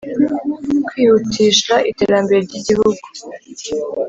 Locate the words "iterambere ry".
1.91-2.53